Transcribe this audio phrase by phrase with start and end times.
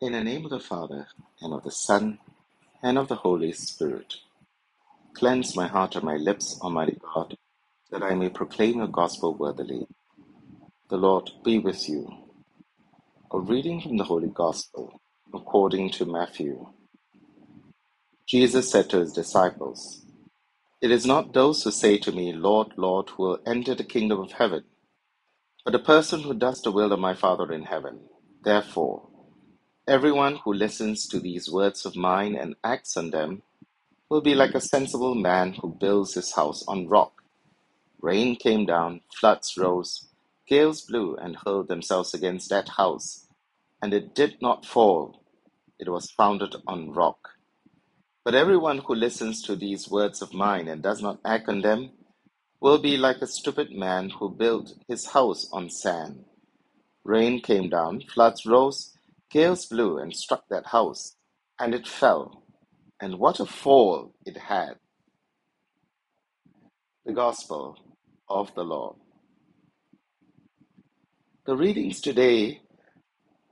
[0.00, 1.08] In the name of the Father,
[1.42, 2.20] and of the Son,
[2.82, 4.16] and of the Holy Spirit.
[5.14, 7.36] Cleanse my heart and my lips, Almighty God,
[7.90, 9.86] that I may proclaim your gospel worthily.
[10.90, 12.08] The Lord be with you.
[13.32, 15.00] A reading from the Holy Gospel
[15.34, 16.68] according to Matthew.
[18.26, 20.06] Jesus said to his disciples,
[20.82, 24.20] It is not those who say to me, Lord, Lord, who will enter the kingdom
[24.20, 24.64] of heaven,
[25.64, 28.00] but the person who does the will of my Father in heaven.
[28.44, 29.09] Therefore,
[29.88, 33.42] everyone who listens to these words of mine and acts on them
[34.08, 37.22] will be like a sensible man who builds his house on rock.
[38.00, 40.08] Rain came down, floods rose,
[40.46, 43.26] gales blew and hurled themselves against that house,
[43.82, 45.22] and it did not fall.
[45.78, 47.30] It was founded on rock.
[48.24, 51.90] But everyone who listens to these words of mine and does not act on them
[52.60, 56.24] will be like a stupid man who built his house on sand.
[57.04, 58.94] Rain came down, floods rose,
[59.30, 61.16] gales blew and struck that house,
[61.60, 62.44] and it fell.
[63.00, 64.74] And what a fall it had!
[67.06, 67.76] The Gospel
[68.28, 68.96] of the Lord.
[71.46, 72.62] The readings today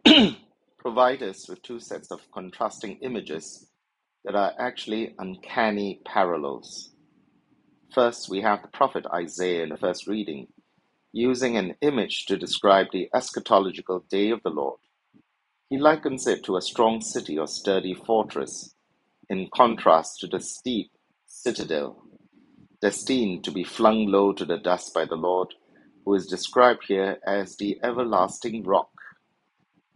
[0.79, 3.69] provide us with two sets of contrasting images
[4.25, 6.93] that are actually uncanny parallels.
[7.95, 10.49] First, we have the prophet Isaiah in the first reading,
[11.13, 14.81] using an image to describe the eschatological day of the Lord.
[15.71, 18.75] He likens it to a strong city or sturdy fortress,
[19.31, 20.93] in contrast to the steep
[21.27, 22.05] citadel,
[22.83, 25.55] destined to be flung low to the dust by the Lord,
[26.05, 28.91] who is described here as the everlasting rock.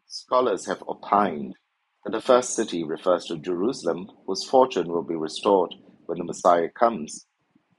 [0.09, 1.57] Scholars have opined
[2.05, 5.75] that the first city refers to Jerusalem, whose fortune will be restored
[6.07, 7.27] when the Messiah comes,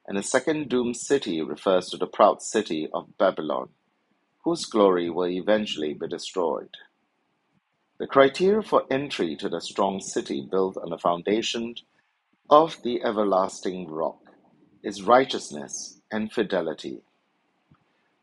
[0.07, 3.69] and the second doomed city refers to the proud city of Babylon,
[4.45, 6.69] whose glory will eventually be destroyed.
[8.03, 11.75] The criteria for entry to the strong city built on the foundation
[12.49, 14.19] of the everlasting rock
[14.83, 17.03] is righteousness and fidelity.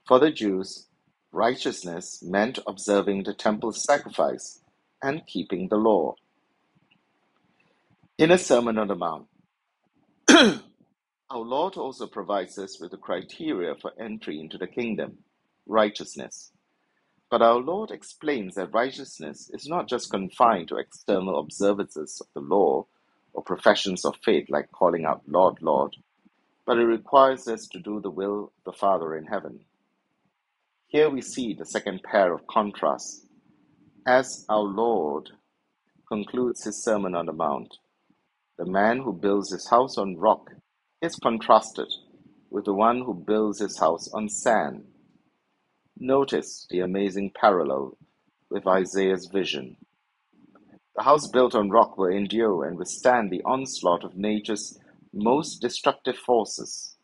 [0.06, 0.88] For the Jews,
[1.32, 4.60] righteousness meant observing the temple sacrifice
[5.02, 6.16] and keeping the law.
[8.18, 9.28] In a Sermon on the Mount,
[10.30, 10.62] our
[11.38, 15.20] Lord also provides us with the criteria for entry into the kingdom
[15.66, 16.52] righteousness.
[17.30, 22.40] But our Lord explains that righteousness is not just confined to external observances of the
[22.40, 22.86] law
[23.34, 25.96] or professions of faith like calling out, Lord, Lord,
[26.66, 29.60] but it requires us to do the will of the Father in heaven.
[30.88, 33.26] Here we see the second pair of contrasts
[34.06, 35.30] as our Lord
[36.08, 37.76] concludes his Sermon on the Mount.
[38.58, 40.50] The man who builds his house on rock
[41.02, 41.88] is contrasted
[42.50, 44.84] with the one who builds his house on sand.
[46.02, 47.98] Notice the amazing parallel
[48.48, 49.76] with Isaiah's vision.
[50.96, 54.78] The house built on rock will endure and withstand the onslaught of nature's
[55.12, 56.96] most destructive forces,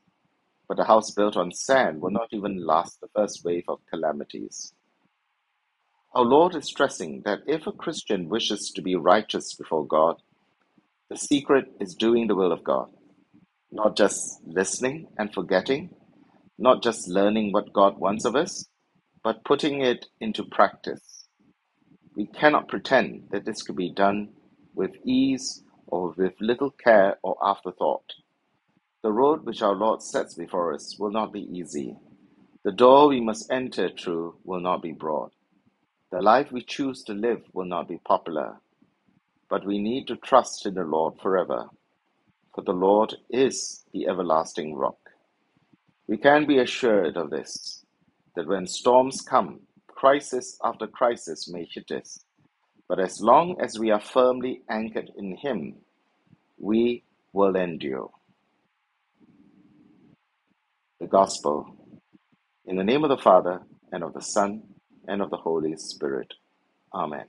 [0.67, 4.73] but the house built on sand will not even last the first wave of calamities.
[6.15, 10.23] Our Lord is stressing that if a Christian wishes to be righteous before God,
[11.11, 12.89] the secret is doing the will of God,
[13.71, 15.95] not just listening and forgetting,
[16.59, 18.67] not just learning what God wants of us,
[19.27, 21.27] but putting it into practice.
[22.15, 24.29] We cannot pretend that this could be done
[24.77, 28.05] with ease or with little care or afterthought.
[29.03, 31.97] The road which our Lord sets before us will not be easy.
[32.63, 35.33] The door we must enter through will not be broad.
[36.13, 38.59] The life we choose to live will not be popular.
[39.51, 41.69] But we need to trust in the Lord forever,
[42.55, 45.01] for the Lord is the everlasting rock.
[46.07, 47.83] We can be assured of this
[48.37, 52.21] that when storms come, crisis after crisis may hit us,
[52.89, 55.77] but as long as we are firmly anchored in Him,
[56.59, 57.03] we
[57.33, 58.11] will endure.
[61.01, 61.77] The Gospel.
[62.67, 63.61] In the name of the Father,
[63.93, 64.63] and of the Son,
[65.09, 66.33] and of the Holy Spirit.
[66.95, 67.27] Amen.